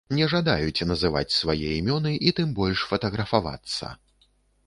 Не 0.17 0.27
жадаюць 0.31 0.85
называць 0.91 1.33
свае 1.41 1.69
імёны 1.81 2.13
і 2.29 2.33
тым 2.39 2.55
больш 2.59 2.85
фатаграфавацца. 2.93 3.91